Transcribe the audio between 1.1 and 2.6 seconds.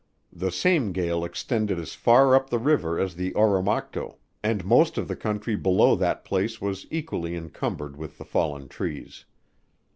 extended as far up the